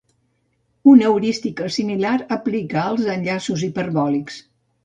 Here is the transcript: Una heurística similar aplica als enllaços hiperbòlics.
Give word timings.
Una 0.91 1.05
heurística 1.09 1.69
similar 1.77 2.15
aplica 2.39 2.81
als 2.93 3.07
enllaços 3.19 3.67
hiperbòlics. 3.69 4.43